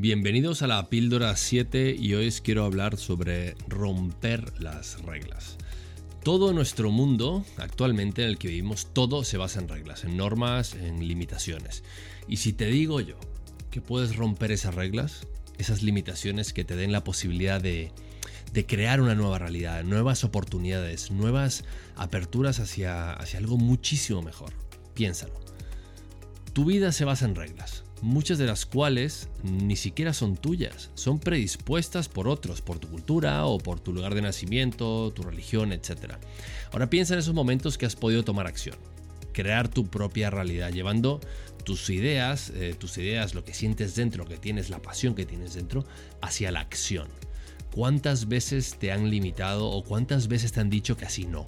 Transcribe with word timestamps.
Bienvenidos 0.00 0.62
a 0.62 0.68
la 0.68 0.88
píldora 0.88 1.36
7 1.36 1.96
y 1.98 2.14
hoy 2.14 2.28
os 2.28 2.40
quiero 2.40 2.64
hablar 2.64 2.96
sobre 2.96 3.56
romper 3.66 4.62
las 4.62 5.02
reglas. 5.02 5.56
Todo 6.22 6.52
nuestro 6.52 6.92
mundo 6.92 7.44
actualmente 7.56 8.22
en 8.22 8.28
el 8.28 8.38
que 8.38 8.46
vivimos, 8.46 8.86
todo 8.92 9.24
se 9.24 9.38
basa 9.38 9.58
en 9.58 9.66
reglas, 9.66 10.04
en 10.04 10.16
normas, 10.16 10.74
en 10.74 11.08
limitaciones. 11.08 11.82
Y 12.28 12.36
si 12.36 12.52
te 12.52 12.66
digo 12.66 13.00
yo 13.00 13.16
que 13.72 13.80
puedes 13.80 14.14
romper 14.14 14.52
esas 14.52 14.76
reglas, 14.76 15.26
esas 15.58 15.82
limitaciones 15.82 16.52
que 16.52 16.62
te 16.62 16.76
den 16.76 16.92
la 16.92 17.02
posibilidad 17.02 17.60
de, 17.60 17.90
de 18.52 18.66
crear 18.66 19.00
una 19.00 19.16
nueva 19.16 19.40
realidad, 19.40 19.82
nuevas 19.82 20.22
oportunidades, 20.22 21.10
nuevas 21.10 21.64
aperturas 21.96 22.60
hacia, 22.60 23.14
hacia 23.14 23.40
algo 23.40 23.56
muchísimo 23.56 24.22
mejor, 24.22 24.52
piénsalo. 24.94 25.40
Tu 26.52 26.64
vida 26.64 26.92
se 26.92 27.04
basa 27.04 27.24
en 27.24 27.34
reglas 27.34 27.82
muchas 28.02 28.38
de 28.38 28.46
las 28.46 28.66
cuales 28.66 29.28
ni 29.42 29.76
siquiera 29.76 30.12
son 30.12 30.36
tuyas, 30.36 30.90
son 30.94 31.18
predispuestas 31.18 32.08
por 32.08 32.28
otros, 32.28 32.60
por 32.60 32.78
tu 32.78 32.88
cultura 32.88 33.44
o 33.46 33.58
por 33.58 33.80
tu 33.80 33.92
lugar 33.92 34.14
de 34.14 34.22
nacimiento, 34.22 35.12
tu 35.12 35.22
religión, 35.22 35.72
etc. 35.72 36.14
Ahora 36.72 36.90
piensa 36.90 37.14
en 37.14 37.20
esos 37.20 37.34
momentos 37.34 37.78
que 37.78 37.86
has 37.86 37.96
podido 37.96 38.24
tomar 38.24 38.46
acción, 38.46 38.76
crear 39.32 39.68
tu 39.68 39.86
propia 39.86 40.30
realidad, 40.30 40.72
llevando 40.72 41.20
tus 41.64 41.90
ideas, 41.90 42.50
eh, 42.54 42.74
tus 42.78 42.96
ideas, 42.98 43.34
lo 43.34 43.44
que 43.44 43.54
sientes 43.54 43.94
dentro, 43.94 44.24
lo 44.24 44.28
que 44.30 44.38
tienes, 44.38 44.70
la 44.70 44.80
pasión 44.80 45.14
que 45.14 45.26
tienes 45.26 45.54
dentro, 45.54 45.84
hacia 46.20 46.50
la 46.50 46.60
acción. 46.60 47.08
¿Cuántas 47.72 48.28
veces 48.28 48.76
te 48.78 48.90
han 48.90 49.10
limitado 49.10 49.68
o 49.68 49.84
cuántas 49.84 50.28
veces 50.28 50.52
te 50.52 50.60
han 50.60 50.70
dicho 50.70 50.96
que 50.96 51.04
así 51.04 51.26
no? 51.26 51.44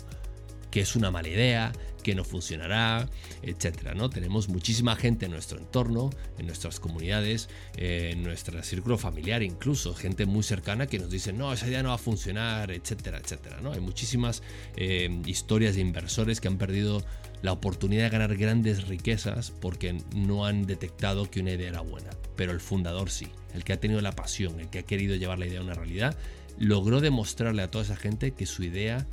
Que 0.71 0.81
es 0.81 0.97
una 0.97 1.11
mala 1.11 1.29
idea, 1.29 1.73
que 2.01 2.15
no 2.15 2.25
funcionará, 2.25 3.09
etcétera, 3.43 3.95
¿no? 3.95 4.11
Tenemos 4.11 4.49
muchísima 4.49 4.97
gente 4.97 5.27
en 5.27 5.33
nuestro 5.33 5.59
entorno, 5.59 6.11
en 6.39 6.47
nuestras 6.47 6.81
comunidades, 6.81 7.49
en 7.77 8.23
nuestro 8.23 8.63
círculo 8.63 8.99
familiar 8.99 9.43
incluso, 9.43 9.95
gente 9.95 10.27
muy 10.27 10.43
cercana 10.43 10.87
que 10.87 10.99
nos 10.99 11.11
dice, 11.11 11.33
no, 11.33 11.53
esa 11.53 11.69
idea 11.69 11.83
no 11.83 11.91
va 11.91 11.97
a 11.97 11.99
funcionar, 11.99 12.71
etcétera, 12.71 13.19
etcétera, 13.19 13.61
¿no? 13.61 13.73
Hay 13.73 13.81
muchísimas 13.81 14.43
eh, 14.77 15.21
historias 15.27 15.75
de 15.75 15.83
inversores 15.83 16.41
que 16.41 16.49
han 16.49 16.59
perdido 16.59 17.05
la 17.43 17.53
oportunidad 17.53 18.05
de 18.05 18.11
ganar 18.11 18.37
grandes 18.37 18.89
riquezas 18.89 19.51
porque 19.51 19.97
no 20.15 20.45
han 20.45 20.67
detectado 20.67 21.31
que 21.31 21.41
una 21.41 21.53
idea 21.53 21.69
era 21.69 21.81
buena, 21.81 22.11
pero 22.37 22.53
el 22.53 22.61
fundador 22.61 23.11
sí, 23.11 23.29
el 23.55 23.65
que 23.65 23.73
ha 23.73 23.81
tenido 23.81 24.01
la 24.01 24.13
pasión, 24.13 24.61
el 24.61 24.69
que 24.69 24.81
ha 24.81 24.85
querido 24.85 25.17
llevar 25.17 25.39
la 25.39 25.47
idea 25.47 25.61
a 25.61 25.65
una 25.65 25.75
realidad, 25.75 26.17
logró 26.59 27.01
demostrarle 27.01 27.63
a 27.63 27.71
toda 27.71 27.85
esa 27.85 27.97
gente 27.97 28.33
que 28.33 28.47
su 28.47 28.63
idea 28.63 29.07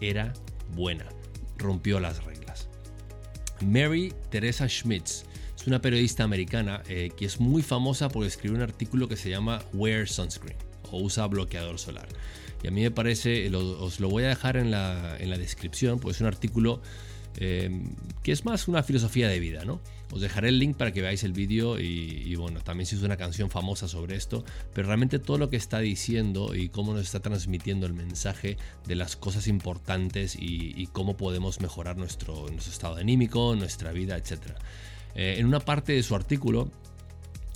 era 0.00 0.32
buena, 0.32 0.55
rompió 1.56 2.00
las 2.00 2.24
reglas. 2.24 2.68
Mary 3.60 4.12
Teresa 4.30 4.68
Schmitz 4.68 5.24
es 5.56 5.66
una 5.66 5.80
periodista 5.80 6.24
americana 6.24 6.82
eh, 6.88 7.10
que 7.16 7.24
es 7.24 7.40
muy 7.40 7.62
famosa 7.62 8.08
por 8.08 8.26
escribir 8.26 8.58
un 8.58 8.62
artículo 8.62 9.08
que 9.08 9.16
se 9.16 9.30
llama 9.30 9.62
Wear 9.72 10.06
Sunscreen 10.06 10.56
o 10.90 11.00
usa 11.00 11.26
bloqueador 11.26 11.78
solar. 11.78 12.08
Y 12.62 12.68
a 12.68 12.70
mí 12.70 12.82
me 12.82 12.90
parece, 12.90 13.54
os 13.54 14.00
lo 14.00 14.08
voy 14.08 14.24
a 14.24 14.28
dejar 14.28 14.56
en 14.56 14.70
la, 14.70 15.16
en 15.18 15.30
la 15.30 15.38
descripción, 15.38 15.98
pues 15.98 16.16
es 16.16 16.20
un 16.20 16.26
artículo 16.26 16.80
eh, 17.38 17.70
que 18.22 18.32
es 18.32 18.44
más 18.44 18.66
una 18.68 18.82
filosofía 18.82 19.28
de 19.28 19.38
vida, 19.38 19.64
¿no? 19.64 19.80
Os 20.12 20.20
dejaré 20.20 20.48
el 20.48 20.58
link 20.58 20.76
para 20.76 20.92
que 20.92 21.02
veáis 21.02 21.24
el 21.24 21.32
vídeo 21.32 21.78
y, 21.80 22.34
bueno, 22.36 22.60
también 22.60 22.86
si 22.86 22.94
es 22.94 23.02
una 23.02 23.16
canción 23.16 23.50
famosa 23.50 23.88
sobre 23.88 24.16
esto, 24.16 24.44
pero 24.72 24.86
realmente 24.86 25.18
todo 25.18 25.36
lo 25.36 25.50
que 25.50 25.56
está 25.56 25.80
diciendo 25.80 26.54
y 26.54 26.68
cómo 26.68 26.92
nos 26.94 27.02
está 27.02 27.20
transmitiendo 27.20 27.86
el 27.86 27.92
mensaje 27.92 28.56
de 28.86 28.94
las 28.94 29.16
cosas 29.16 29.48
importantes 29.48 30.36
y, 30.38 30.88
cómo 30.92 31.16
podemos 31.16 31.60
mejorar 31.60 31.96
nuestro, 31.96 32.48
nuestro 32.48 32.72
estado 32.72 32.96
anímico, 32.96 33.54
nuestra 33.56 33.92
vida, 33.92 34.16
etc. 34.16 34.52
Eh, 35.14 35.36
en 35.38 35.46
una 35.46 35.60
parte 35.60 35.92
de 35.92 36.02
su 36.02 36.14
artículo 36.14 36.70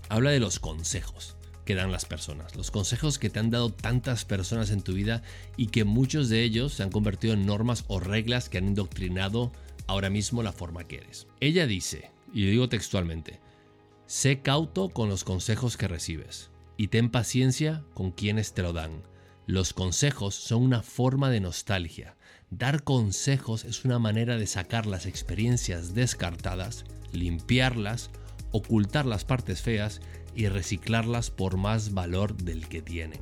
habla 0.08 0.30
de 0.30 0.40
los 0.40 0.58
consejos 0.58 1.36
que 1.64 1.74
dan 1.74 1.92
las 1.92 2.04
personas, 2.04 2.56
los 2.56 2.70
consejos 2.70 3.18
que 3.18 3.30
te 3.30 3.38
han 3.38 3.50
dado 3.50 3.70
tantas 3.70 4.24
personas 4.24 4.70
en 4.70 4.82
tu 4.82 4.92
vida 4.92 5.22
y 5.56 5.68
que 5.68 5.84
muchos 5.84 6.28
de 6.28 6.42
ellos 6.42 6.74
se 6.74 6.82
han 6.82 6.90
convertido 6.90 7.34
en 7.34 7.46
normas 7.46 7.84
o 7.86 8.00
reglas 8.00 8.48
que 8.48 8.58
han 8.58 8.66
indoctrinado 8.66 9.52
ahora 9.90 10.08
mismo 10.08 10.42
la 10.44 10.52
forma 10.52 10.84
que 10.84 10.98
eres. 10.98 11.26
Ella 11.40 11.66
dice, 11.66 12.10
y 12.32 12.46
digo 12.46 12.68
textualmente, 12.68 13.40
sé 14.06 14.40
cauto 14.40 14.88
con 14.88 15.08
los 15.08 15.24
consejos 15.24 15.76
que 15.76 15.88
recibes 15.88 16.50
y 16.76 16.88
ten 16.88 17.10
paciencia 17.10 17.82
con 17.92 18.12
quienes 18.12 18.54
te 18.54 18.62
lo 18.62 18.72
dan. 18.72 19.02
Los 19.46 19.72
consejos 19.72 20.36
son 20.36 20.62
una 20.62 20.82
forma 20.82 21.28
de 21.28 21.40
nostalgia. 21.40 22.16
Dar 22.50 22.84
consejos 22.84 23.64
es 23.64 23.84
una 23.84 23.98
manera 23.98 24.36
de 24.36 24.46
sacar 24.46 24.86
las 24.86 25.06
experiencias 25.06 25.92
descartadas, 25.92 26.84
limpiarlas, 27.12 28.10
ocultar 28.52 29.06
las 29.06 29.24
partes 29.24 29.60
feas 29.60 30.00
y 30.36 30.46
reciclarlas 30.46 31.30
por 31.32 31.56
más 31.56 31.94
valor 31.94 32.36
del 32.36 32.68
que 32.68 32.80
tienen. 32.80 33.20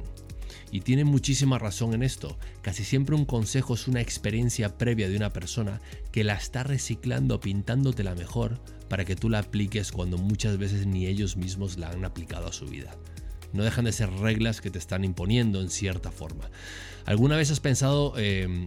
Y 0.70 0.80
tiene 0.80 1.04
muchísima 1.04 1.58
razón 1.58 1.94
en 1.94 2.02
esto. 2.02 2.36
Casi 2.62 2.84
siempre 2.84 3.14
un 3.14 3.24
consejo 3.24 3.74
es 3.74 3.88
una 3.88 4.00
experiencia 4.00 4.76
previa 4.76 5.08
de 5.08 5.16
una 5.16 5.32
persona 5.32 5.80
que 6.12 6.24
la 6.24 6.34
está 6.34 6.62
reciclando, 6.62 7.40
pintándote 7.40 8.04
la 8.04 8.14
mejor 8.14 8.60
para 8.88 9.04
que 9.04 9.16
tú 9.16 9.28
la 9.28 9.40
apliques 9.40 9.92
cuando 9.92 10.18
muchas 10.18 10.58
veces 10.58 10.86
ni 10.86 11.06
ellos 11.06 11.36
mismos 11.36 11.78
la 11.78 11.90
han 11.90 12.04
aplicado 12.04 12.48
a 12.48 12.52
su 12.52 12.66
vida. 12.66 12.94
No 13.52 13.62
dejan 13.62 13.86
de 13.86 13.92
ser 13.92 14.10
reglas 14.10 14.60
que 14.60 14.70
te 14.70 14.78
están 14.78 15.04
imponiendo 15.04 15.60
en 15.60 15.70
cierta 15.70 16.10
forma. 16.10 16.50
¿Alguna 17.06 17.36
vez 17.36 17.50
has 17.50 17.60
pensado 17.60 18.12
eh, 18.18 18.66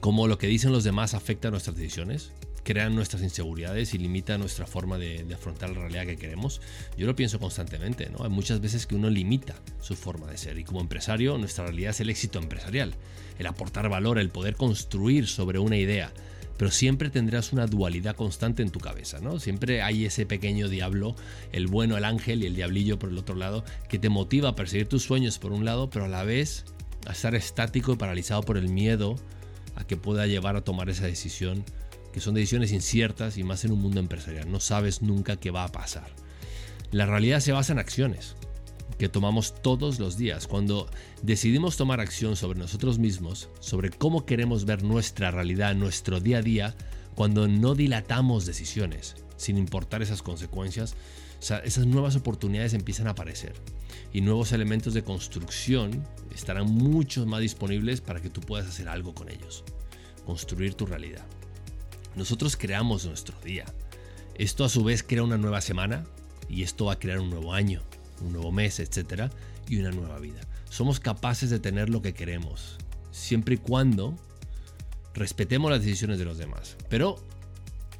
cómo 0.00 0.28
lo 0.28 0.38
que 0.38 0.46
dicen 0.46 0.72
los 0.72 0.84
demás 0.84 1.14
afecta 1.14 1.48
a 1.48 1.50
nuestras 1.50 1.76
decisiones? 1.76 2.32
Crean 2.62 2.94
nuestras 2.94 3.22
inseguridades 3.22 3.94
y 3.94 3.98
limita 3.98 4.38
nuestra 4.38 4.66
forma 4.66 4.98
de, 4.98 5.26
afrontar 5.34 5.70
la 5.70 5.80
realidad 5.80 6.06
que 6.06 6.16
queremos. 6.16 6.60
Yo 6.96 7.06
lo 7.06 7.16
pienso 7.16 7.38
constantemente, 7.38 8.10
¿no? 8.10 8.24
Hay 8.24 8.30
muchas 8.30 8.60
veces 8.60 8.86
que 8.86 8.94
uno 8.94 9.10
limita 9.10 9.54
su 9.80 9.96
forma 9.96 10.26
de 10.26 10.36
ser 10.36 10.58
y 10.58 10.64
como 10.64 10.80
empresario 10.80 11.38
nuestra 11.38 11.64
realidad 11.64 11.90
es 11.90 12.00
el 12.00 12.10
éxito 12.10 12.38
empresarial, 12.38 12.94
el 13.38 13.46
aportar 13.46 13.88
valor, 13.88 14.18
el 14.18 14.30
poder 14.30 14.56
construir 14.56 15.26
sobre 15.26 15.58
una 15.58 15.76
idea. 15.76 16.12
Pero 16.56 16.72
siempre 16.72 17.08
tendrás 17.08 17.52
una 17.52 17.66
dualidad 17.66 18.16
constante 18.16 18.62
en 18.62 18.70
tu 18.70 18.80
cabeza, 18.80 19.20
¿no? 19.20 19.38
Siempre 19.38 19.80
hay 19.80 20.04
ese 20.04 20.26
pequeño 20.26 20.68
diablo, 20.68 21.14
el 21.52 21.68
bueno, 21.68 21.96
el 21.96 22.04
ángel 22.04 22.42
y 22.42 22.46
el 22.46 22.56
diablillo 22.56 22.98
por 22.98 23.10
el 23.10 23.18
otro 23.18 23.36
lado, 23.36 23.64
que 23.88 24.00
te 24.00 24.08
motiva 24.08 24.50
a 24.50 24.56
perseguir 24.56 24.88
tus 24.88 25.04
sueños 25.04 25.38
por 25.38 25.52
un 25.52 25.64
lado, 25.64 25.88
pero 25.88 26.06
a 26.06 26.08
la 26.08 26.24
vez 26.24 26.64
a 27.06 27.12
estar 27.12 27.36
estático 27.36 27.92
y 27.92 27.96
paralizado 27.96 28.42
por 28.42 28.58
el 28.58 28.68
miedo 28.68 29.16
a 29.76 29.86
que 29.86 29.96
pueda 29.96 30.26
llevar 30.26 30.56
a 30.56 30.62
tomar 30.62 30.90
esa 30.90 31.06
decisión 31.06 31.64
que 32.12 32.20
son 32.20 32.34
decisiones 32.34 32.72
inciertas 32.72 33.38
y 33.38 33.44
más 33.44 33.64
en 33.64 33.72
un 33.72 33.80
mundo 33.80 34.00
empresarial. 34.00 34.50
No 34.50 34.60
sabes 34.60 35.02
nunca 35.02 35.36
qué 35.36 35.50
va 35.50 35.64
a 35.64 35.72
pasar. 35.72 36.08
La 36.90 37.06
realidad 37.06 37.40
se 37.40 37.52
basa 37.52 37.72
en 37.72 37.78
acciones 37.78 38.34
que 38.98 39.08
tomamos 39.08 39.62
todos 39.62 40.00
los 40.00 40.16
días. 40.16 40.46
Cuando 40.46 40.90
decidimos 41.22 41.76
tomar 41.76 42.00
acción 42.00 42.36
sobre 42.36 42.58
nosotros 42.58 42.98
mismos, 42.98 43.48
sobre 43.60 43.90
cómo 43.90 44.26
queremos 44.26 44.64
ver 44.64 44.82
nuestra 44.82 45.30
realidad, 45.30 45.74
nuestro 45.74 46.20
día 46.20 46.38
a 46.38 46.42
día, 46.42 46.76
cuando 47.14 47.46
no 47.46 47.74
dilatamos 47.74 48.44
decisiones, 48.44 49.16
sin 49.36 49.56
importar 49.56 50.02
esas 50.02 50.22
consecuencias, 50.22 50.96
esas 51.40 51.86
nuevas 51.86 52.16
oportunidades 52.16 52.74
empiezan 52.74 53.06
a 53.06 53.10
aparecer 53.10 53.54
y 54.12 54.20
nuevos 54.20 54.52
elementos 54.52 54.94
de 54.94 55.04
construcción 55.04 56.04
estarán 56.34 56.66
mucho 56.66 57.24
más 57.26 57.40
disponibles 57.40 58.00
para 58.00 58.20
que 58.20 58.30
tú 58.30 58.40
puedas 58.40 58.66
hacer 58.66 58.88
algo 58.88 59.14
con 59.14 59.28
ellos, 59.30 59.64
construir 60.26 60.74
tu 60.74 60.86
realidad. 60.86 61.24
Nosotros 62.18 62.56
creamos 62.56 63.06
nuestro 63.06 63.38
día. 63.44 63.64
Esto 64.34 64.64
a 64.64 64.68
su 64.68 64.82
vez 64.82 65.04
crea 65.04 65.22
una 65.22 65.38
nueva 65.38 65.60
semana 65.60 66.04
y 66.48 66.64
esto 66.64 66.86
va 66.86 66.94
a 66.94 66.98
crear 66.98 67.20
un 67.20 67.30
nuevo 67.30 67.54
año, 67.54 67.80
un 68.22 68.32
nuevo 68.32 68.50
mes, 68.50 68.80
etcétera, 68.80 69.30
y 69.68 69.78
una 69.78 69.92
nueva 69.92 70.18
vida. 70.18 70.40
Somos 70.68 70.98
capaces 70.98 71.48
de 71.48 71.60
tener 71.60 71.88
lo 71.88 72.02
que 72.02 72.14
queremos, 72.14 72.76
siempre 73.12 73.54
y 73.54 73.58
cuando 73.58 74.16
respetemos 75.14 75.70
las 75.70 75.84
decisiones 75.84 76.18
de 76.18 76.24
los 76.24 76.38
demás. 76.38 76.76
Pero 76.88 77.22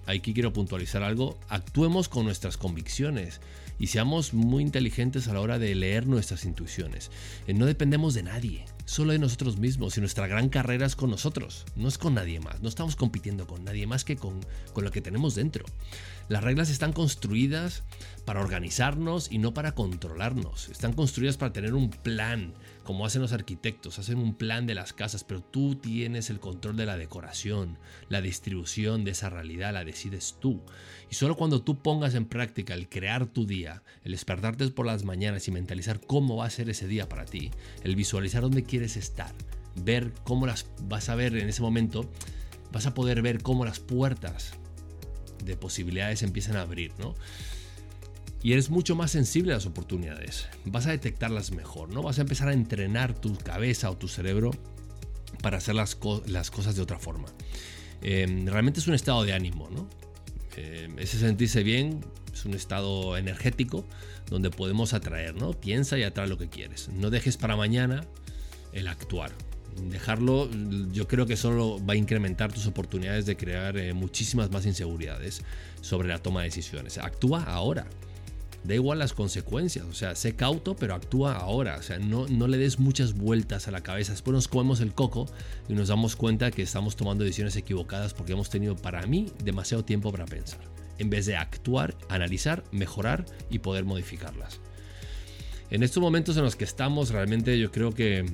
aquí 0.07 0.35
quiero 0.35 0.53
puntualizar 0.53 1.05
algo, 1.05 1.39
actuemos 1.49 2.09
con 2.09 2.25
nuestras 2.25 2.57
convicciones 2.57 3.41
y 3.79 3.87
seamos 3.87 4.35
muy 4.35 4.65
inteligentes 4.65 5.29
a 5.29 5.35
la 5.35 5.41
hora 5.41 5.61
de 5.61 5.77
leer 5.77 6.09
nuestras 6.09 6.45
intuiciones. 6.45 7.13
Eh, 7.47 7.55
no 7.55 7.67
dependemos 7.67 8.15
de 8.15 8.25
nadie 8.25 8.65
solo 8.89 9.13
de 9.13 9.19
nosotros 9.19 9.59
mismos 9.59 9.99
y 9.99 10.01
nuestra 10.01 10.27
gran 10.27 10.49
carrera 10.49 10.87
es 10.87 10.97
con 10.97 11.11
nosotros, 11.11 11.67
no 11.77 11.89
es 11.89 11.99
con 11.99 12.15
nadie 12.15 12.41
más, 12.41 12.63
no 12.63 12.71
estamos 12.71 12.97
compitiendo 12.97 13.47
con 13.47 13.63
nadie 13.63 13.87
más 13.87 14.03
que 14.03 14.17
con, 14.17 14.41
con 14.73 14.83
lo 14.83 14.91
que 14.91 15.03
tenemos 15.03 15.35
dentro. 15.35 15.67
Las 16.29 16.43
reglas 16.43 16.71
están 16.71 16.95
construidas 16.95 17.83
para 18.25 18.41
organizarnos 18.41 19.31
y 19.31 19.39
no 19.39 19.53
para 19.53 19.73
controlarnos, 19.73 20.71
están 20.71 20.95
construidas 20.95 21.37
para 21.37 21.53
tener 21.53 21.75
un 21.75 21.91
plan, 21.91 22.55
como 22.85 23.05
hacen 23.05 23.23
los 23.23 23.33
arquitectos, 23.33 23.99
hacen 23.99 24.19
un 24.19 24.35
plan 24.35 24.67
de 24.67 24.75
las 24.75 24.95
casas, 24.95 25.25
pero 25.25 25.43
tú 25.43 25.75
tienes 25.75 26.31
el 26.31 26.41
control 26.41 26.77
de 26.77 26.87
la 26.87 26.97
decoración, 26.97 27.79
la 28.09 28.23
distribución 28.23 29.05
de 29.05 29.11
esa 29.11 29.29
realidad 29.29 29.75
la 29.75 29.85
decides 29.85 30.37
tú. 30.41 30.63
Y 31.11 31.15
solo 31.15 31.37
cuando 31.37 31.63
tú 31.63 31.83
pongas 31.83 32.15
en 32.15 32.27
práctica 32.27 32.75
el 32.75 32.89
crear 32.89 33.27
tu 33.27 33.47
día, 33.47 33.83
el 34.05 34.13
despertarte 34.13 34.69
por 34.69 34.85
las 34.85 35.05
mañanas 35.05 35.49
y 35.49 35.51
mentalizar 35.51 36.01
cómo 36.01 36.37
va 36.37 36.47
a 36.47 36.51
ser 36.51 36.69
ese 36.69 36.87
día 36.87 37.09
para 37.09 37.25
ti, 37.25 37.51
el 37.85 37.97
visualizar 37.97 38.43
dónde 38.43 38.65
quieres 38.65 38.78
estar, 38.83 39.35
ver 39.77 40.13
cómo 40.25 40.47
las 40.47 40.67
vas 40.83 41.09
a 41.09 41.15
ver 41.15 41.37
en 41.37 41.49
ese 41.49 41.63
momento, 41.63 42.11
vas 42.73 42.87
a 42.87 42.95
poder 42.95 43.23
ver 43.23 43.43
cómo 43.43 43.65
las 43.65 43.81
puertas 43.81 44.53
de 45.45 45.57
posibilidades 45.57 46.23
empiezan 46.23 46.57
a 46.57 46.63
abrir, 46.63 46.93
¿no? 46.99 47.15
y 48.43 48.53
eres 48.53 48.71
mucho 48.71 48.95
más 48.95 49.11
sensible 49.11 49.53
a 49.53 49.57
las 49.57 49.67
oportunidades. 49.67 50.47
Vas 50.65 50.87
a 50.87 50.91
detectarlas 50.91 51.51
mejor, 51.51 51.93
¿no? 51.93 52.03
Vas 52.03 52.19
a 52.19 52.23
empezar 52.23 52.49
a 52.49 52.53
entrenar 52.53 53.15
tu 53.15 53.37
cabeza 53.37 53.91
o 53.91 53.97
tu 53.97 54.09
cerebro 54.09 54.53
para 55.43 55.59
hacer 55.59 55.75
las, 55.75 55.99
las 56.27 56.51
cosas 56.51 56.77
de 56.77 56.83
otra 56.83 56.99
forma. 56.99 57.29
Em, 58.01 58.47
realmente 58.47 58.81
es 58.81 58.87
un 58.87 58.95
estado 58.95 59.25
de 59.25 59.33
ánimo, 59.33 59.69
¿no? 59.71 59.89
Eh, 60.57 60.89
ese 60.99 61.19
sentirse 61.19 61.63
bien 61.63 62.01
es 62.33 62.45
un 62.45 62.55
estado 62.55 63.17
energético 63.17 63.85
donde 64.31 64.51
podemos 64.51 64.95
atraer, 64.95 65.35
¿no? 65.35 65.53
Piensa 65.53 65.99
y 65.99 66.05
atrae 66.05 66.29
lo 66.29 66.39
que 66.39 66.49
quieres. 66.49 66.89
No 66.91 67.11
dejes 67.11 67.37
para 67.37 67.57
mañana 67.57 68.05
el 68.73 68.89
actuar. 68.89 69.33
Dejarlo, 69.91 70.51
yo 70.93 71.07
creo 71.07 71.27
que 71.27 71.37
solo 71.37 71.85
va 71.85 71.93
a 71.93 71.97
incrementar 71.97 72.53
tus 72.53 72.67
oportunidades 72.67 73.27
de 73.27 73.37
crear 73.37 73.77
eh, 73.77 73.93
muchísimas 73.93 74.51
más 74.51 74.67
inseguridades 74.67 75.43
sobre 75.81 76.09
la 76.09 76.19
toma 76.19 76.41
de 76.41 76.47
decisiones. 76.47 76.99
Actúa 76.99 77.45
ahora. 77.45 77.87
Da 78.65 78.75
igual 78.75 78.99
las 78.99 79.13
consecuencias, 79.13 79.87
o 79.87 79.95
sea, 79.95 80.17
sé 80.17 80.35
cauto, 80.35 80.75
pero 80.75 80.95
actúa 80.95 81.37
ahora, 81.37 81.77
o 81.79 81.83
sea, 81.83 82.01
no, 82.01 82.27
no 82.27 82.49
le 82.49 82.59
des 82.59 82.81
muchas 82.81 83.15
vueltas 83.15 83.69
a 83.69 83.71
la 83.71 83.83
cabeza. 83.83 84.13
Después 84.13 84.35
nos 84.35 84.49
comemos 84.49 84.81
el 84.81 84.93
coco 84.95 85.27
y 85.69 85.75
nos 85.75 85.89
damos 85.89 86.17
cuenta 86.17 86.51
que 86.51 86.63
estamos 86.63 86.97
tomando 86.97 87.23
decisiones 87.23 87.55
equivocadas 87.55 88.15
porque 88.15 88.33
hemos 88.33 88.51
tenido, 88.51 88.75
para 88.75 89.07
mí, 89.07 89.27
demasiado 89.45 89.85
tiempo 89.85 90.11
para 90.11 90.27
pensar, 90.27 90.61
en 90.99 91.09
vez 91.09 91.27
de 91.27 91.37
actuar, 91.37 91.97
analizar, 92.09 92.65
mejorar 92.73 93.25
y 93.49 93.61
poder 93.61 93.85
modificarlas. 93.85 94.61
En 95.71 95.83
estos 95.83 96.03
momentos 96.03 96.37
en 96.37 96.45
los 96.45 96.57
que 96.57 96.65
estamos, 96.65 97.11
realmente 97.11 97.59
yo 97.59 97.71
creo 97.71 97.93
que 97.93 98.27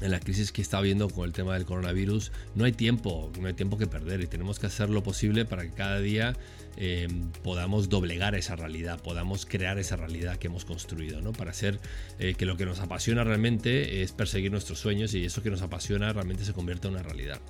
en 0.00 0.10
la 0.10 0.20
crisis 0.20 0.52
que 0.52 0.62
está 0.62 0.78
habiendo 0.78 1.08
con 1.08 1.24
el 1.24 1.32
tema 1.32 1.54
del 1.54 1.64
coronavirus, 1.64 2.32
no 2.54 2.64
hay 2.64 2.72
tiempo, 2.72 3.30
no 3.40 3.46
hay 3.48 3.54
tiempo 3.54 3.78
que 3.78 3.86
perder 3.86 4.20
y 4.20 4.26
tenemos 4.26 4.58
que 4.58 4.66
hacer 4.66 4.90
lo 4.90 5.02
posible 5.02 5.44
para 5.44 5.62
que 5.62 5.70
cada 5.70 6.00
día 6.00 6.36
eh, 6.76 7.08
podamos 7.42 7.88
doblegar 7.88 8.34
esa 8.34 8.56
realidad, 8.56 9.00
podamos 9.02 9.44
crear 9.44 9.78
esa 9.78 9.96
realidad 9.96 10.36
que 10.36 10.46
hemos 10.46 10.64
construido, 10.64 11.20
¿no? 11.20 11.32
Para 11.32 11.50
hacer 11.50 11.78
eh, 12.18 12.34
que 12.34 12.46
lo 12.46 12.56
que 12.56 12.64
nos 12.64 12.80
apasiona 12.80 13.24
realmente 13.24 14.02
es 14.02 14.12
perseguir 14.12 14.50
nuestros 14.50 14.78
sueños 14.78 15.14
y 15.14 15.24
eso 15.24 15.42
que 15.42 15.50
nos 15.50 15.62
apasiona 15.62 16.12
realmente 16.12 16.44
se 16.44 16.52
convierta 16.52 16.88
en 16.88 16.94
una 16.94 17.02
realidad. 17.02 17.40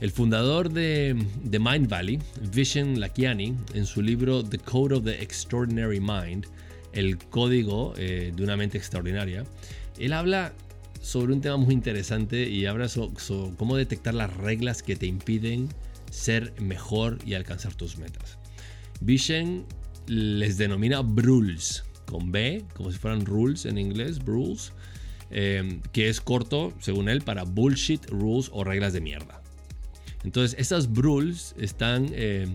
El 0.00 0.10
fundador 0.10 0.70
de, 0.70 1.14
Mind 1.42 1.88
Valley, 1.88 2.18
Vishen 2.52 3.00
Lakiani, 3.00 3.54
en 3.72 3.86
su 3.86 4.02
libro 4.02 4.42
The 4.42 4.58
Code 4.58 4.96
of 4.96 5.04
the 5.04 5.22
Extraordinary 5.22 6.00
Mind, 6.00 6.46
el 6.92 7.18
código 7.18 7.94
eh, 7.96 8.32
de 8.34 8.42
una 8.42 8.56
mente 8.56 8.76
extraordinaria, 8.76 9.44
él 9.98 10.12
habla 10.12 10.52
sobre 11.06 11.32
un 11.32 11.40
tema 11.40 11.56
muy 11.56 11.72
interesante 11.72 12.50
y 12.50 12.66
habla 12.66 12.88
sobre, 12.88 13.14
cómo 13.56 13.76
detectar 13.76 14.12
las 14.12 14.36
reglas 14.36 14.82
que 14.82 14.96
te 14.96 15.06
impiden 15.06 15.68
ser 16.10 16.52
mejor 16.60 17.18
y 17.24 17.34
alcanzar 17.34 17.74
tus 17.74 17.96
metas. 17.96 18.38
Vishen 19.00 19.66
les 20.08 20.58
denomina 20.58 21.02
brules, 21.02 21.84
con 22.06 22.32
B, 22.32 22.64
como 22.74 22.90
si 22.90 22.98
fueran 22.98 23.24
rules 23.24 23.66
en 23.66 23.78
inglés, 23.78 24.18
rules, 24.24 24.72
eh, 25.30 25.80
que 25.92 26.08
es 26.08 26.20
corto, 26.20 26.72
según 26.80 27.08
él, 27.08 27.22
para 27.22 27.44
bullshit, 27.44 28.04
rules 28.10 28.50
o 28.52 28.64
reglas 28.64 28.92
de 28.92 29.00
mierda. 29.00 29.40
Entonces, 30.24 30.58
estas 30.58 30.88
rules 30.92 31.54
están, 31.56 32.08
eh, 32.14 32.48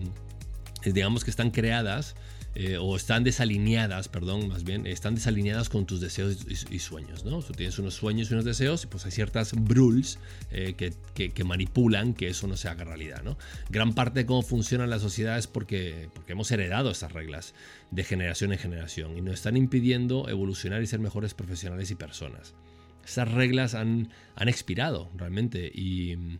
digamos 0.84 1.24
que 1.24 1.30
están 1.30 1.50
creadas 1.50 2.16
eh, 2.54 2.76
o 2.76 2.96
están 2.96 3.24
desalineadas, 3.24 4.08
perdón, 4.08 4.48
más 4.48 4.62
bien, 4.62 4.86
están 4.86 5.14
desalineadas 5.14 5.70
con 5.70 5.86
tus 5.86 6.02
deseos 6.02 6.36
y, 6.48 6.78
sueños, 6.80 7.24
¿no? 7.24 7.40
Tú 7.42 7.54
tienes 7.54 7.78
unos 7.78 7.94
sueños 7.94 8.30
y 8.30 8.34
unos 8.34 8.44
deseos 8.44 8.84
y 8.84 8.88
pues 8.88 9.06
hay 9.06 9.10
ciertas 9.10 9.52
rules 9.52 10.18
eh, 10.50 10.74
que, 10.74 11.44
manipulan 11.44 12.12
que 12.12 12.28
eso 12.28 12.46
no 12.46 12.58
se 12.58 12.68
haga 12.68 12.84
realidad, 12.84 13.22
¿no? 13.22 13.38
Gran 13.70 13.94
parte 13.94 14.20
de 14.20 14.26
cómo 14.26 14.42
funciona 14.42 14.86
la 14.86 14.98
sociedad 14.98 15.38
es 15.38 15.46
porque, 15.46 16.10
porque 16.12 16.32
hemos 16.32 16.50
heredado 16.50 16.90
estas 16.90 17.12
reglas 17.12 17.54
de 17.90 18.04
generación 18.04 18.52
en 18.52 18.58
generación 18.58 19.16
y 19.16 19.22
nos 19.22 19.34
están 19.34 19.56
impidiendo 19.56 20.28
evolucionar 20.28 20.82
y 20.82 20.86
ser 20.86 21.00
mejores 21.00 21.32
profesionales 21.32 21.90
y 21.90 21.94
personas. 21.94 22.54
Estas 23.02 23.32
reglas 23.32 23.74
han, 23.74 24.10
han 24.36 24.48
expirado 24.48 25.10
realmente 25.16 25.72
y 25.74 26.38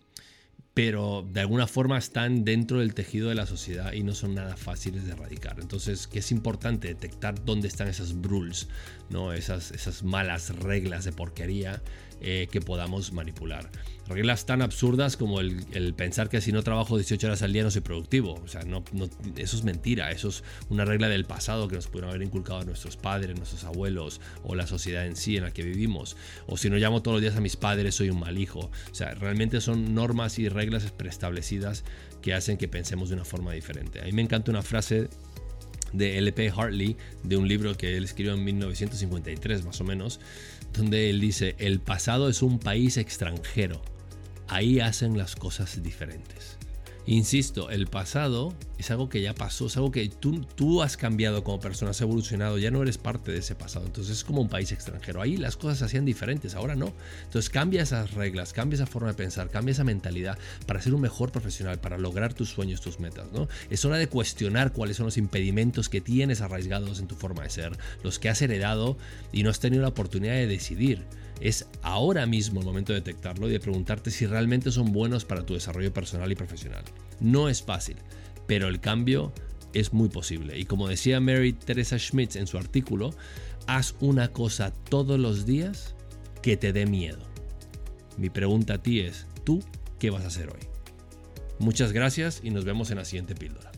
pero 0.75 1.27
de 1.31 1.41
alguna 1.41 1.67
forma 1.67 1.99
están 1.99 2.45
dentro 2.45 2.81
del 2.81 2.95
tejido 2.95 3.29
de 3.29 3.35
la 3.35 3.47
sociedad 3.47 3.93
y 3.93 4.03
no 4.03 4.15
son 4.15 4.35
nada 4.35 4.57
fáciles 4.57 5.05
de 5.05 5.13
erradicar. 5.13 5.59
Entonces, 5.61 6.07
que 6.07 6.21
es 6.21 6.33
importante 6.33 6.89
detectar 6.89 7.45
dónde 7.45 7.69
están 7.69 7.89
esas 7.89 8.15
rules, 8.15 8.69
¿no? 9.11 9.35
esas, 9.35 9.71
esas 9.73 10.03
malas 10.03 10.57
reglas 10.57 11.05
de 11.05 11.13
porquería 11.13 11.83
eh, 12.25 12.49
que 12.51 12.61
podamos 12.61 13.13
manipular. 13.13 13.69
Reglas 14.09 14.47
tan 14.47 14.63
absurdas 14.63 15.17
como 15.17 15.41
el, 15.41 15.95
pensar 15.97 16.29
que 16.29 16.41
si 16.41 16.53
no 16.53 16.63
trabajo 16.63 16.97
18 16.97 17.27
horas 17.27 17.43
al 17.43 17.53
día 17.53 17.65
no 17.65 17.71
soy 17.71 17.81
productivo. 17.81 18.35
O 18.45 18.49
sea, 18.49 18.63
no, 18.63 18.85
eso 19.37 19.57
es 19.57 19.65
mentira. 19.65 20.11
Eso 20.13 20.29
es 20.29 20.45
una 20.69 20.85
regla 20.85 21.09
del 21.09 21.25
pasado 21.25 21.67
que 21.67 21.77
nos 21.77 21.89
pudieron 21.89 22.11
haber 22.11 22.23
inculcado 22.23 22.63
nuestros 22.65 22.97
padres, 22.97 23.37
nuestros 23.37 23.65
abuelos 23.65 24.21
o 24.45 24.55
la 24.55 24.69
sociedad 24.69 25.07
en 25.07 25.17
sí 25.17 25.37
en 25.37 25.43
la 25.43 25.51
que 25.53 25.65
vivimos. 25.65 26.17
O 26.47 26.57
si 26.57 26.71
no 26.71 26.77
llamo 26.77 27.03
todos 27.03 27.17
los 27.17 27.23
días 27.23 27.37
a 27.37 27.41
mis 27.41 27.57
padres, 27.57 27.97
soy 27.97 28.11
un 28.11 28.21
mal 28.21 28.39
hijo. 28.39 28.71
O 28.91 28.95
sea, 28.95 29.15
realmente 29.15 29.61
son 29.61 29.95
normas 29.95 30.39
y 30.39 30.49
reglas 30.49 30.91
preestablecidas 30.93 31.85
que 32.21 32.35
hacen 32.35 32.57
que 32.57 32.69
pensemos 32.69 33.09
de 33.09 33.17
una 33.17 33.25
forma 33.25 33.53
diferente. 33.53 34.01
A 34.01 34.05
mí 34.05 34.13
me 34.13 34.23
encanta 34.23 34.51
una 34.51 34.63
frase 34.63 35.09
de 35.93 36.19
L.P. 36.19 36.51
Hartley, 36.57 36.97
de 37.23 37.37
un 37.37 37.49
libro 37.49 37.77
que 37.77 37.97
él 37.97 38.05
escribió 38.05 38.35
en 38.35 38.45
1953 38.45 39.65
más 39.65 39.81
o 39.81 39.85
menos, 39.85 40.21
donde 40.73 41.11
él 41.11 41.21
dice, 41.21 41.55
el 41.59 41.81
pasado 41.81 42.29
es 42.29 42.43
un 42.43 42.59
país 42.59 42.97
extranjero, 42.97 43.83
ahí 44.49 44.81
hacen 44.81 45.19
las 45.19 45.37
cosas 45.37 45.83
diferentes. 45.83 46.59
Insisto, 47.07 47.69
el 47.71 47.89
pasado 47.89 48.55
es 48.79 48.93
algo 48.93 49.09
que 49.09 49.21
ya 49.21 49.35
pasó, 49.35 49.67
es 49.67 49.77
algo 49.77 49.91
que 49.91 50.09
tú, 50.09 50.45
tú 50.55 50.83
has 50.83 50.97
cambiado 50.97 51.43
como 51.43 51.59
persona, 51.59 51.91
has 51.91 52.01
evolucionado, 52.01 52.59
ya 52.59 52.71
no 52.71 52.81
eres 52.81 52.97
parte 52.97 53.33
de 53.33 53.39
ese 53.39 53.57
pasado. 53.57 53.87
Entonces 53.87 54.19
es 54.19 54.25
como 54.25 54.41
un 54.41 54.49
país 54.49 54.71
extranjero. 54.71 55.21
Ahí 55.21 55.37
las 55.37 55.57
cosas 55.57 55.79
se 55.79 55.85
hacían 55.85 56.05
diferentes, 56.05 56.55
ahora 56.55 56.77
no. 56.77 56.93
Entonces 57.25 57.51
cambia 57.51 57.83
esas 57.83 58.13
reglas, 58.13 58.53
cambia 58.53 58.77
esa 58.77 58.87
forma 58.87 59.09
de 59.09 59.15
pensar, 59.15 59.51
cambia 59.51 59.73
esa 59.73 59.83
mentalidad 59.83 60.39
para 60.67 60.81
ser 60.81 60.95
un 60.95 61.01
mejor 61.01 61.33
profesional, 61.33 61.81
para 61.81 61.99
lograr 61.99 62.35
tus 62.35 62.51
sueños, 62.51 62.81
tus 62.81 63.01
metas. 63.01 63.27
¿no? 63.33 63.49
Es 63.69 63.85
hora 63.85 63.97
de 63.97 64.07
cuestionar 64.07 64.73
cuáles 64.73 64.97
son 64.97 65.07
los 65.07 65.17
impedimentos 65.17 65.89
que 65.89 66.01
tienes 66.01 66.41
arraigados 66.41 67.01
en 67.01 67.09
tu 67.09 67.17
forma 67.17 67.43
de 67.43 67.51
ser, 67.51 67.77
los 68.05 68.21
que 68.21 68.29
has 68.29 68.41
heredado 68.43 68.97
y 69.33 69.43
no 69.43 69.51
has 69.51 69.59
tenido 69.59 69.83
la 69.83 69.89
oportunidad 69.89 70.35
de 70.35 70.47
decidir 70.47 71.05
es 71.43 71.67
ahora 71.83 72.25
mismo 72.25 72.61
el 72.61 72.67
momento 72.67 72.93
de 72.93 73.01
detectarlo 73.01 73.49
y 73.49 73.53
de 73.53 73.59
preguntarte 73.61 74.13
si 74.13 74.27
realmente 74.27 74.71
son 74.71 74.93
buenos 74.93 75.25
para 75.25 75.45
tu 75.45 75.55
desarrollo 75.55 75.93
personal 75.93 76.31
y 76.31 76.37
profesional. 76.37 76.85
No 77.19 77.49
es 77.49 77.63
fácil, 77.63 77.97
pero 78.47 78.69
el 78.69 78.81
cambio 78.81 79.33
es 79.75 79.93
muy 79.93 80.09
posible. 80.09 80.57
Y 80.57 80.67
como 80.67 80.87
decía 80.87 81.21
Mary 81.21 81.53
Teresa 81.53 81.99
Schmitz 81.99 82.37
en 82.37 82.47
su 82.47 82.59
artículo, 82.59 83.11
haz 83.67 83.97
una 84.01 84.29
cosa 84.29 84.73
todos 84.89 85.19
los 85.19 85.45
días 85.45 85.97
que 86.43 86.57
te 86.57 86.73
dé 86.73 86.87
miedo. 86.87 87.19
Mi 88.17 88.31
pregunta 88.31 88.75
a 88.75 88.83
ti 88.83 89.01
es, 89.01 89.27
¿tú 89.43 89.65
qué 89.99 90.11
vas 90.11 90.23
a 90.23 90.29
hacer 90.29 90.49
hoy? 90.49 90.61
Muchas 91.59 91.93
gracias 91.93 92.41
y 92.45 92.51
nos 92.51 92.65
vemos 92.65 92.93
en 92.93 92.99
la 92.99 93.05
siguiente 93.05 93.35
píldora. 93.35 93.72